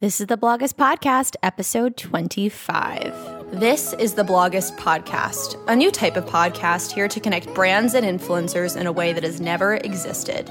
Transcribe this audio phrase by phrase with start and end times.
[0.00, 3.50] This is the Blogist Podcast, episode 25.
[3.58, 8.06] This is the Blogist Podcast, a new type of podcast here to connect brands and
[8.06, 10.48] influencers in a way that has never existed.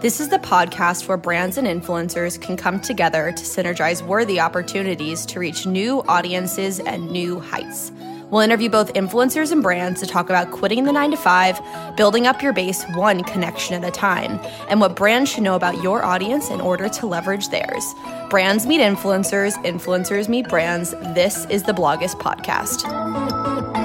[0.00, 5.26] This is the podcast where brands and influencers can come together to synergize worthy opportunities
[5.26, 7.92] to reach new audiences and new heights.
[8.30, 11.60] We'll interview both influencers and brands to talk about quitting the nine to five,
[11.96, 15.82] building up your base one connection at a time, and what brands should know about
[15.82, 17.84] your audience in order to leverage theirs.
[18.28, 20.90] Brands meet influencers, influencers meet brands.
[21.14, 23.75] This is the Blogist Podcast.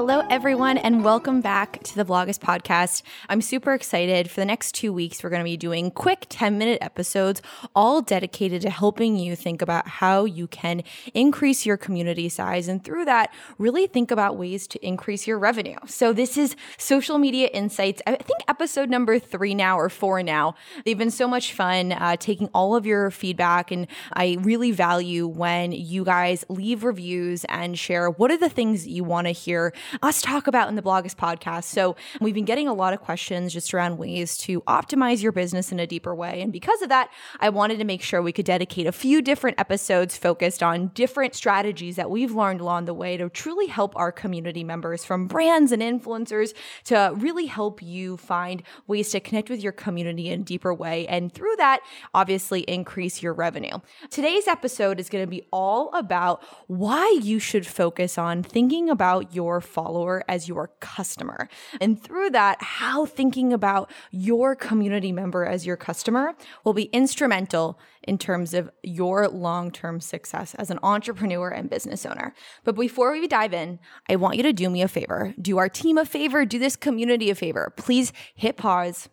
[0.00, 3.02] Hello, everyone, and welcome back to the Blogist Podcast.
[3.28, 4.30] I'm super excited.
[4.30, 7.42] For the next two weeks, we're going to be doing quick 10 minute episodes,
[7.74, 12.66] all dedicated to helping you think about how you can increase your community size.
[12.66, 15.76] And through that, really think about ways to increase your revenue.
[15.84, 20.54] So, this is Social Media Insights, I think episode number three now or four now.
[20.86, 23.70] They've been so much fun uh, taking all of your feedback.
[23.70, 28.86] And I really value when you guys leave reviews and share what are the things
[28.86, 31.64] you want to hear us talk about in the Blogist podcast.
[31.64, 35.72] So we've been getting a lot of questions just around ways to optimize your business
[35.72, 36.40] in a deeper way.
[36.40, 37.10] And because of that,
[37.40, 41.34] I wanted to make sure we could dedicate a few different episodes focused on different
[41.34, 45.72] strategies that we've learned along the way to truly help our community members from brands
[45.72, 50.44] and influencers to really help you find ways to connect with your community in a
[50.44, 51.06] deeper way.
[51.06, 51.80] And through that,
[52.14, 53.78] obviously increase your revenue.
[54.10, 59.34] Today's episode is going to be all about why you should focus on thinking about
[59.34, 61.48] your follower as your customer.
[61.80, 67.78] And through that, how thinking about your community member as your customer will be instrumental
[68.02, 72.34] in terms of your long term success as an entrepreneur and business owner.
[72.64, 75.68] But before we dive in, I want you to do me a favor, do our
[75.68, 77.72] team a favor, do this community a favor.
[77.76, 79.08] Please hit pause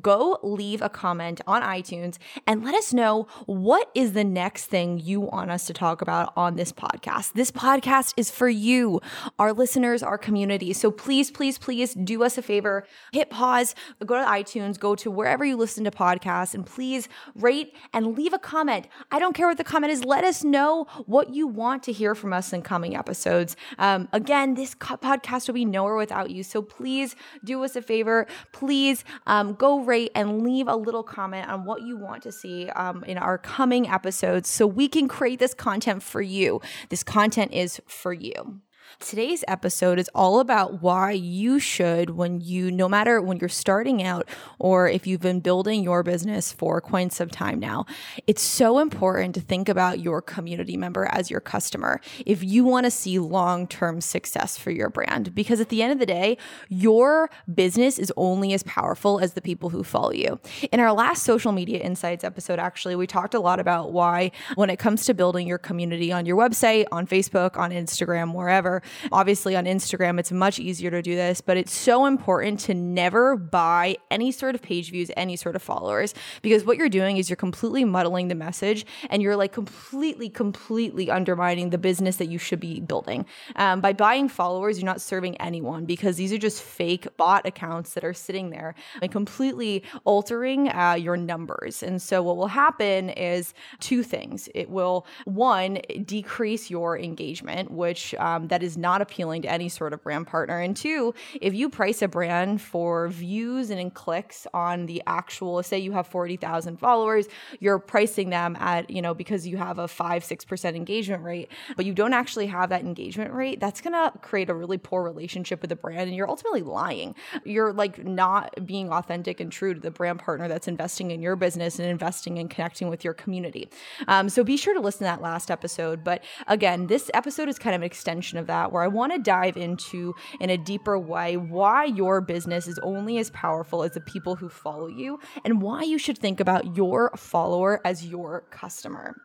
[0.00, 4.98] go leave a comment on iTunes and let us know what is the next thing
[4.98, 7.32] you want us to talk about on this podcast.
[7.32, 9.00] This podcast is for you,
[9.38, 10.72] our listeners, our community.
[10.72, 12.86] So please, please, please do us a favor.
[13.12, 13.74] Hit pause,
[14.06, 18.32] go to iTunes, go to wherever you listen to podcasts, and please rate and leave
[18.32, 18.86] a comment.
[19.10, 20.04] I don't care what the comment is.
[20.04, 23.56] Let us know what you want to hear from us in coming episodes.
[23.78, 26.42] Um, again, this podcast will be nowhere without you.
[26.42, 28.26] So please do us a favor.
[28.52, 32.68] Please um, go rate and leave a little comment on what you want to see
[32.70, 36.60] um, in our coming episodes so we can create this content for you.
[36.88, 38.60] This content is for you.
[38.98, 44.02] Today's episode is all about why you should, when you, no matter when you're starting
[44.02, 44.28] out
[44.58, 47.86] or if you've been building your business for quite some time now,
[48.26, 52.84] it's so important to think about your community member as your customer if you want
[52.84, 55.34] to see long term success for your brand.
[55.34, 56.36] Because at the end of the day,
[56.68, 60.38] your business is only as powerful as the people who follow you.
[60.72, 64.68] In our last social media insights episode, actually, we talked a lot about why, when
[64.68, 68.79] it comes to building your community on your website, on Facebook, on Instagram, wherever,
[69.12, 73.36] Obviously, on Instagram, it's much easier to do this, but it's so important to never
[73.36, 77.28] buy any sort of page views, any sort of followers, because what you're doing is
[77.28, 82.38] you're completely muddling the message and you're like completely, completely undermining the business that you
[82.38, 83.26] should be building.
[83.56, 87.94] Um, by buying followers, you're not serving anyone because these are just fake bot accounts
[87.94, 91.82] that are sitting there and completely altering uh, your numbers.
[91.82, 94.48] And so, what will happen is two things.
[94.54, 99.92] It will, one, decrease your engagement, which um, that is not appealing to any sort
[99.92, 100.58] of brand partner.
[100.58, 105.62] And two, if you price a brand for views and in clicks on the actual,
[105.62, 107.26] say you have 40,000 followers,
[107.58, 111.86] you're pricing them at, you know, because you have a five, 6% engagement rate, but
[111.86, 115.60] you don't actually have that engagement rate, that's going to create a really poor relationship
[115.62, 116.02] with the brand.
[116.08, 117.14] And you're ultimately lying.
[117.44, 121.36] You're like not being authentic and true to the brand partner that's investing in your
[121.36, 123.70] business and investing in connecting with your community.
[124.08, 126.04] Um, so be sure to listen to that last episode.
[126.04, 129.18] But again, this episode is kind of an extension of that where I want to
[129.18, 134.00] dive into in a deeper way why your business is only as powerful as the
[134.00, 139.16] people who follow you and why you should think about your follower as your customer.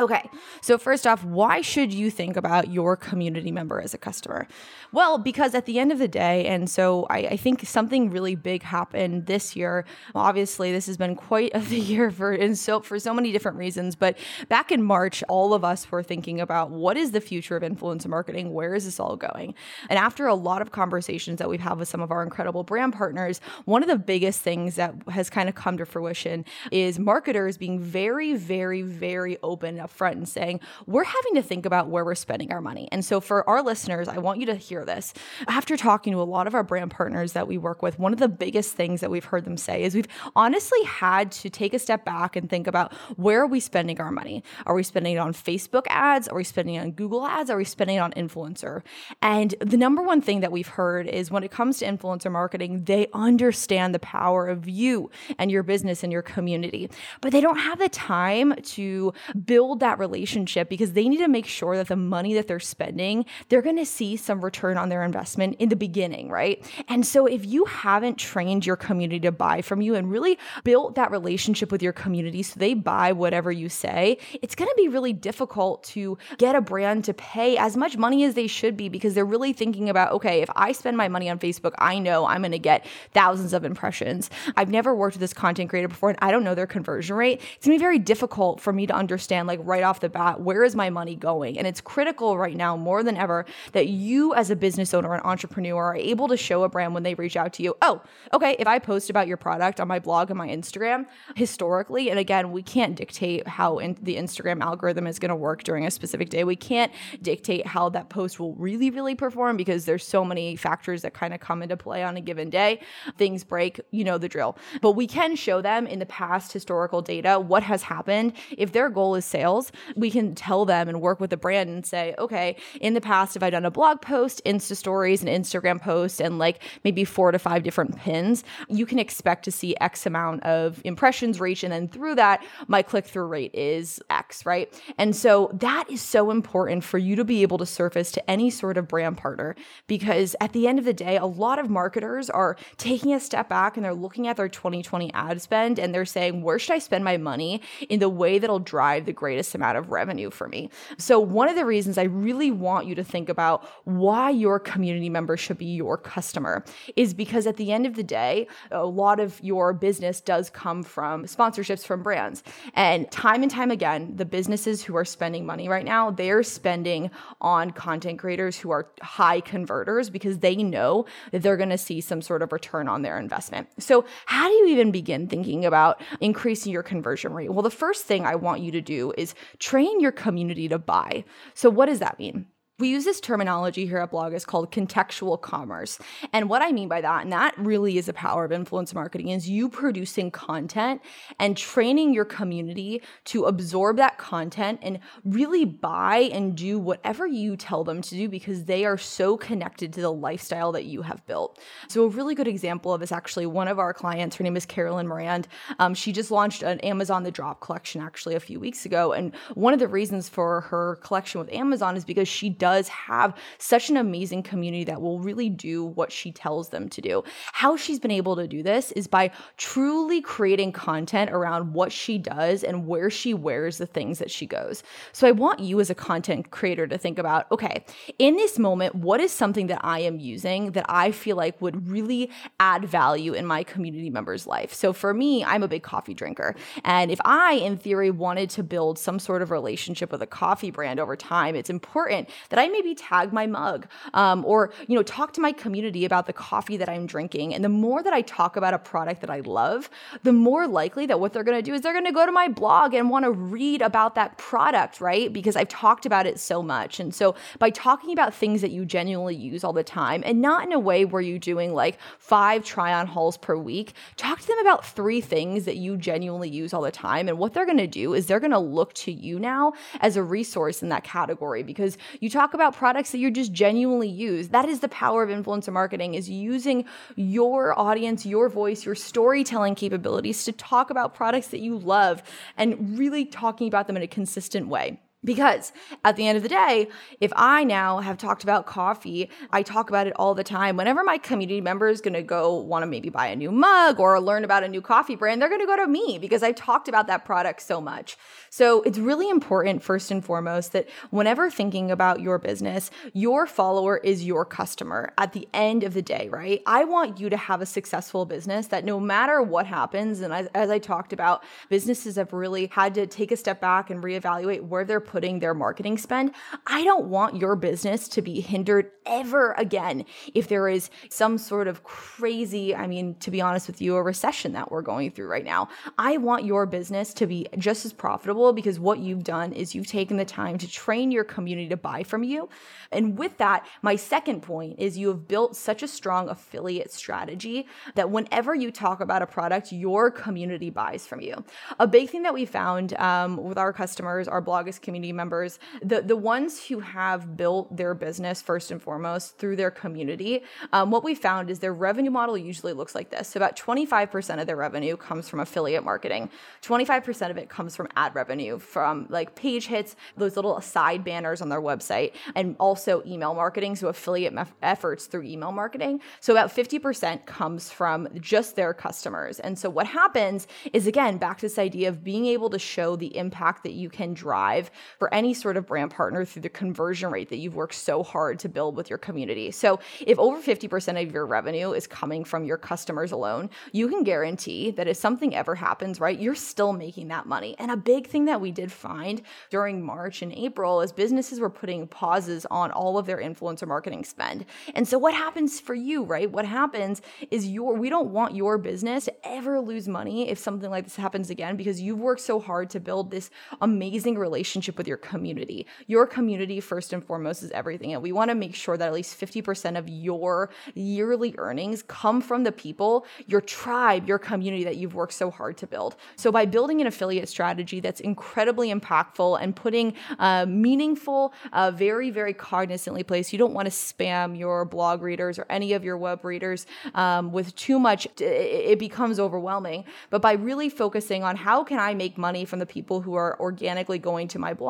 [0.00, 0.28] Okay,
[0.60, 4.48] so first off, why should you think about your community member as a customer?
[4.90, 8.34] Well, because at the end of the day, and so I, I, think something really
[8.34, 9.84] big happened this year.
[10.12, 13.94] Obviously, this has been quite a year for and so for so many different reasons.
[13.94, 14.18] But
[14.48, 18.08] back in March, all of us were thinking about what is the future of influencer
[18.08, 18.52] marketing?
[18.52, 19.54] Where is this all going?
[19.88, 22.94] And after a lot of conversations that we've had with some of our incredible brand
[22.94, 27.56] partners, one of the biggest things that has kind of come to fruition is marketers
[27.56, 32.04] being very, very, very open up front and saying, we're having to think about where
[32.04, 32.88] we're spending our money.
[32.90, 35.14] And so for our listeners, I want you to hear this.
[35.46, 38.18] After talking to a lot of our brand partners that we work with, one of
[38.18, 41.78] the biggest things that we've heard them say is we've honestly had to take a
[41.78, 44.42] step back and think about where are we spending our money?
[44.66, 46.26] Are we spending it on Facebook ads?
[46.28, 47.50] Are we spending it on Google ads?
[47.50, 48.82] Are we spending it on influencer?
[49.20, 52.84] And the number one thing that we've heard is when it comes to influencer marketing,
[52.84, 56.88] they understand the power of you and your business and your community,
[57.20, 59.12] but they don't have the time to
[59.44, 63.24] build that relationship because they need to make sure that the money that they're spending,
[63.48, 66.64] they're going to see some return on their investment in the beginning, right?
[66.88, 70.94] And so if you haven't trained your community to buy from you and really built
[70.94, 74.88] that relationship with your community so they buy whatever you say, it's going to be
[74.88, 78.88] really difficult to get a brand to pay as much money as they should be
[78.88, 82.26] because they're really thinking about, okay, if I spend my money on Facebook, I know
[82.26, 84.30] I'm going to get thousands of impressions.
[84.56, 87.40] I've never worked with this content creator before and I don't know their conversion rate.
[87.56, 90.40] It's going to be very difficult for me to understand like right off the bat,
[90.40, 91.58] where is my money going?
[91.58, 95.22] And it's critical right now more than ever that you as a business owner and
[95.24, 98.02] entrepreneur are able to show a brand when they reach out to you, oh,
[98.32, 101.06] okay, if I post about your product on my blog and my Instagram,
[101.36, 105.62] historically, and again, we can't dictate how in the Instagram algorithm is going to work
[105.64, 106.44] during a specific day.
[106.44, 111.02] We can't dictate how that post will really, really perform because there's so many factors
[111.02, 112.80] that kind of come into play on a given day.
[113.16, 114.56] Things break, you know the drill.
[114.80, 118.32] But we can show them in the past historical data what has happened.
[118.56, 119.53] If their goal is sales,
[119.96, 123.36] we can tell them and work with the brand and say, okay, in the past,
[123.36, 127.32] if I've done a blog post, Insta stories, an Instagram post, and like maybe four
[127.32, 131.62] to five different pins, you can expect to see X amount of impressions reach.
[131.64, 134.72] And then through that, my click through rate is X, right?
[134.98, 138.50] And so that is so important for you to be able to surface to any
[138.50, 139.54] sort of brand partner
[139.86, 143.48] because at the end of the day, a lot of marketers are taking a step
[143.48, 146.78] back and they're looking at their 2020 ad spend and they're saying, where should I
[146.78, 150.70] spend my money in the way that'll drive the greatest amount of revenue for me?
[150.96, 155.10] So, one of the reasons I really want you to think about why your community
[155.10, 156.64] member should be your customer
[156.94, 160.84] is because at the end of the day, a lot of your business does come
[160.84, 162.44] from sponsorships from brands.
[162.74, 167.10] And time and time again, the businesses who are spending money right now, they're spending
[167.40, 172.00] on content creators who are high converters because they know that they're going to see
[172.00, 173.66] some sort of return on their investment.
[173.78, 177.52] So, how do you even begin thinking about increasing your conversion rate?
[177.52, 181.24] Well, the first thing I want you to do is train your community to buy.
[181.54, 182.46] So, what does that mean?
[182.80, 186.00] We use this terminology here at Blogist called contextual commerce.
[186.32, 189.28] And what I mean by that, and that really is the power of influence marketing,
[189.28, 191.00] is you producing content
[191.38, 197.56] and training your community to absorb that content and really buy and do whatever you
[197.56, 201.24] tell them to do because they are so connected to the lifestyle that you have
[201.26, 201.60] built.
[201.86, 204.66] So, a really good example of this actually, one of our clients, her name is
[204.66, 205.46] Carolyn Morand.
[205.78, 209.12] Um, she just launched an Amazon The Drop collection actually a few weeks ago.
[209.12, 213.36] And one of the reasons for her collection with Amazon is because she does have
[213.58, 217.22] such an amazing community that will really do what she tells them to do.
[217.52, 222.16] How she's been able to do this is by truly creating content around what she
[222.16, 224.82] does and where she wears the things that she goes.
[225.12, 227.84] So I want you as a content creator to think about okay,
[228.18, 231.90] in this moment, what is something that I am using that I feel like would
[231.90, 234.72] really add value in my community member's life?
[234.72, 236.56] So for me, I'm a big coffee drinker.
[236.82, 240.70] And if I, in theory, wanted to build some sort of relationship with a coffee
[240.70, 245.02] brand over time, it's important that I maybe tag my mug um, or, you know,
[245.02, 247.52] talk to my community about the coffee that I'm drinking.
[247.52, 249.90] And the more that I talk about a product that I love,
[250.22, 252.30] the more likely that what they're going to do is they're going to go to
[252.30, 255.32] my blog and want to read about that product, right?
[255.32, 257.00] Because I've talked about it so much.
[257.00, 260.64] And so by talking about things that you genuinely use all the time and not
[260.64, 264.46] in a way where you're doing like five try on hauls per week, talk to
[264.46, 267.28] them about three things that you genuinely use all the time.
[267.28, 270.16] And what they're going to do is they're going to look to you now as
[270.16, 274.08] a resource in that category because you talk talk about products that you just genuinely
[274.08, 274.48] use.
[274.48, 276.84] That is the power of influencer marketing is using
[277.16, 282.22] your audience, your voice, your storytelling capabilities to talk about products that you love
[282.58, 285.00] and really talking about them in a consistent way.
[285.24, 285.72] Because
[286.04, 286.88] at the end of the day,
[287.20, 290.76] if I now have talked about coffee, I talk about it all the time.
[290.76, 293.98] Whenever my community member is going to go want to maybe buy a new mug
[293.98, 296.56] or learn about a new coffee brand, they're going to go to me because I've
[296.56, 298.16] talked about that product so much.
[298.50, 303.98] So it's really important, first and foremost, that whenever thinking about your business, your follower
[303.98, 306.62] is your customer at the end of the day, right?
[306.66, 310.48] I want you to have a successful business that no matter what happens, and as,
[310.54, 314.62] as I talked about, businesses have really had to take a step back and reevaluate
[314.62, 316.32] where they're putting their marketing spend.
[316.66, 320.04] I don't want your business to be hindered ever again
[320.34, 324.02] if there is some sort of crazy, I mean, to be honest with you, a
[324.02, 325.68] recession that we're going through right now.
[325.98, 329.86] I want your business to be just as profitable because what you've done is you've
[329.86, 332.48] taken the time to train your community to buy from you.
[332.90, 337.68] And with that, my second point is you have built such a strong affiliate strategy
[337.94, 341.44] that whenever you talk about a product, your community buys from you.
[341.78, 346.02] A big thing that we found um, with our customers, our Blogist community members, the,
[346.02, 350.42] the ones who have built their business first and foremost through their community,
[350.72, 353.28] um, what we found is their revenue model usually looks like this.
[353.28, 356.30] So about 25% of their revenue comes from affiliate marketing,
[356.62, 361.40] 25% of it comes from ad revenue, from like page hits, those little side banners
[361.40, 366.00] on their website, and also email marketing, so affiliate mef- efforts through email marketing.
[366.20, 369.40] So about 50% comes from just their customers.
[369.40, 372.96] And so what happens is again, back to this idea of being able to show
[372.96, 377.10] the impact that you can drive for any sort of brand partner through the conversion
[377.10, 379.50] rate that you've worked so hard to build with your community.
[379.50, 384.04] So if over 50% of your revenue is coming from your customers alone, you can
[384.04, 387.54] guarantee that if something ever happens, right, you're still making that money.
[387.58, 391.50] And a big thing that we did find during March and April is businesses were
[391.50, 394.44] putting pauses on all of their influencer marketing spend.
[394.74, 396.30] And so what happens for you, right?
[396.30, 400.70] What happens is your we don't want your business to ever lose money if something
[400.70, 404.88] like this happens again because you've worked so hard to build this amazing relationship with
[404.88, 405.66] your community.
[405.86, 408.92] Your community first and foremost is everything and we want to make sure that at
[408.92, 414.76] least 50% of your yearly earnings come from the people, your tribe, your community that
[414.76, 415.96] you've worked so hard to build.
[416.16, 422.10] So by building an affiliate strategy that's incredibly impactful and putting uh, meaningful, uh, very,
[422.10, 425.96] very cognizantly placed, you don't want to spam your blog readers or any of your
[425.96, 429.84] web readers um, with too much, it becomes overwhelming.
[430.10, 433.38] But by really focusing on how can I make money from the people who are
[433.40, 434.63] organically going to my blog,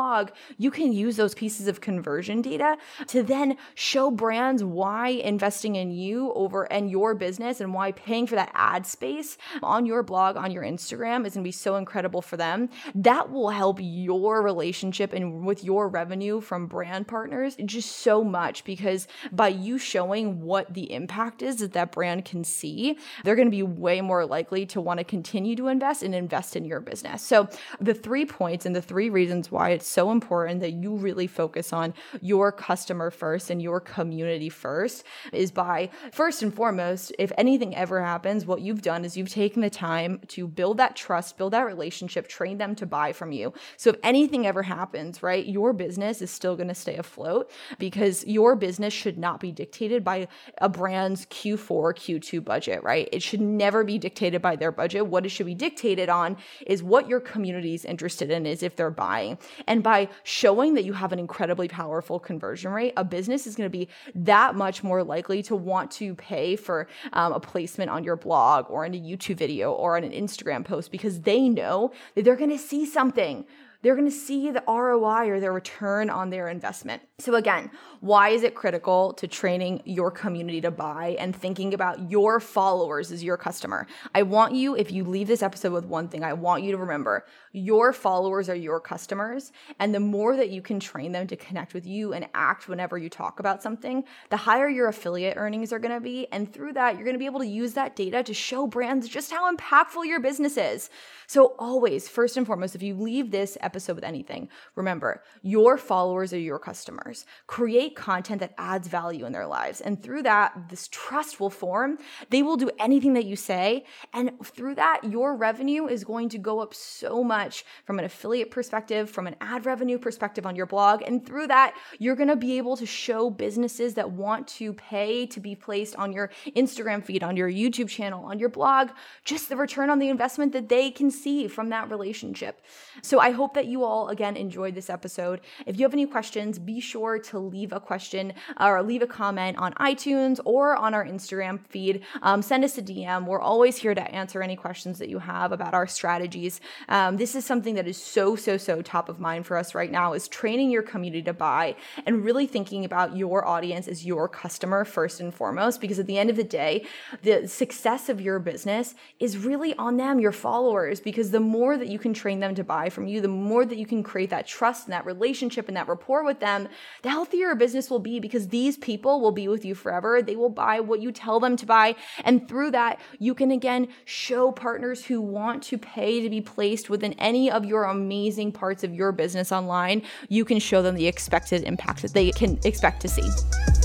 [0.59, 2.77] you can use those pieces of conversion data
[3.09, 8.27] to then show brands why investing in you over and your business and why paying
[8.27, 11.77] for that ad space on your blog, on your Instagram is going to be so
[11.77, 12.69] incredible for them.
[12.95, 18.65] That will help your relationship and with your revenue from brand partners just so much
[18.65, 23.49] because by you showing what the impact is that that brand can see, they're going
[23.49, 26.81] to be way more likely to want to continue to invest and invest in your
[26.81, 27.23] business.
[27.23, 27.49] So,
[27.81, 31.73] the three points and the three reasons why it's so important that you really focus
[31.73, 37.75] on your customer first and your community first is by first and foremost, if anything
[37.75, 41.53] ever happens, what you've done is you've taken the time to build that trust, build
[41.53, 43.53] that relationship, train them to buy from you.
[43.77, 48.25] So, if anything ever happens, right, your business is still going to stay afloat because
[48.27, 53.09] your business should not be dictated by a brand's Q4, Q2 budget, right?
[53.13, 55.07] It should never be dictated by their budget.
[55.07, 56.37] What it should be dictated on
[56.67, 59.39] is what your community is interested in, is if they're buying.
[59.67, 63.67] And by showing that you have an incredibly powerful conversion rate, a business is going
[63.67, 68.05] to be that much more likely to want to pay for um, a placement on
[68.05, 71.93] your blog or in a YouTube video or on an Instagram post because they know
[72.15, 73.45] that they're going to see something
[73.85, 77.03] they're going to see the ROI or their return on their investment.
[77.19, 82.11] So, again, why is it critical to training your community to buy and thinking about
[82.11, 83.87] your followers as your customer?
[84.15, 86.79] I want you, if you leave this episode with one thing, I want you to
[86.79, 89.53] remember your followers are your customers.
[89.79, 92.99] And the more that you can train them to connect with you and act whenever
[92.99, 96.27] you talk about something, the higher your affiliate earnings are going to be.
[96.33, 99.09] And through that, you're going to be able to use that data to show brands
[99.09, 100.91] just how impactful your business is.
[101.35, 106.33] So, always, first and foremost, if you leave this episode with anything, remember your followers
[106.33, 107.27] are your customers.
[107.49, 109.81] Create content that adds value in their lives.
[109.81, 111.99] And through that, this trust will form.
[112.31, 113.85] They will do anything that you say.
[114.13, 118.53] And through that, your revenue is going to go up so much from an affiliate
[118.53, 121.03] perspective, from an ad revenue perspective on your blog.
[121.03, 125.27] And through that, you're going to be able to show businesses that want to pay
[125.27, 128.91] to be placed on your Instagram feed, on your YouTube channel, on your blog,
[129.25, 132.61] just the return on the investment that they can see from that relationship.
[133.03, 135.41] So I hope that you all, again, enjoyed this episode.
[135.67, 139.57] If you have any questions, be sure to leave a question or leave a comment
[139.57, 142.05] on iTunes or on our Instagram feed.
[142.21, 143.25] Um, send us a DM.
[143.25, 146.61] We're always here to answer any questions that you have about our strategies.
[146.91, 149.91] Um, this is something that is so, so, so top of mind for us right
[149.91, 154.29] now is training your community to buy and really thinking about your audience as your
[154.29, 156.85] customer first and foremost, because at the end of the day,
[157.23, 161.89] the success of your business is really on them, your followers, because the more that
[161.89, 164.47] you can train them to buy from you, the more that you can create that
[164.47, 166.69] trust and that relationship and that rapport with them,
[167.03, 170.23] the healthier your business will be because these people will be with you forever.
[170.23, 171.95] They will buy what you tell them to buy.
[172.25, 176.89] And through that, you can again show partners who want to pay to be placed
[176.89, 181.07] within any of your amazing parts of your business online, you can show them the
[181.07, 183.84] expected impact that they can expect to see.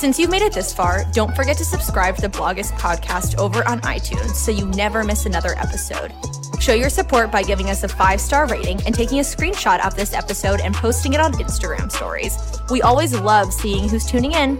[0.00, 3.68] Since you've made it this far, don't forget to subscribe to the Blogist podcast over
[3.68, 6.14] on iTunes so you never miss another episode.
[6.58, 9.94] Show your support by giving us a five star rating and taking a screenshot of
[9.96, 12.38] this episode and posting it on Instagram stories.
[12.70, 14.58] We always love seeing who's tuning in.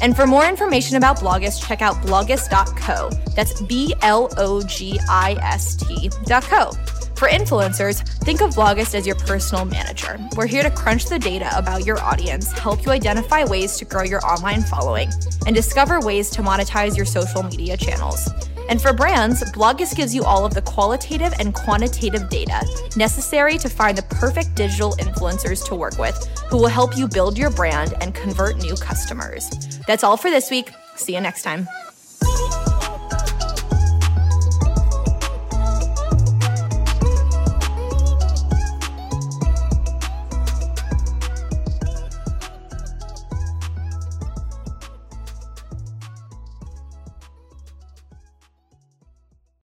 [0.00, 3.10] And for more information about Blogist, check out blogist.co.
[3.36, 6.70] That's B L O G I S T.co.
[7.18, 10.20] For influencers, think of Blogist as your personal manager.
[10.36, 14.04] We're here to crunch the data about your audience, help you identify ways to grow
[14.04, 15.10] your online following,
[15.44, 18.30] and discover ways to monetize your social media channels.
[18.68, 23.68] And for brands, Blogist gives you all of the qualitative and quantitative data necessary to
[23.68, 27.94] find the perfect digital influencers to work with who will help you build your brand
[28.00, 29.50] and convert new customers.
[29.88, 30.70] That's all for this week.
[30.94, 31.66] See you next time.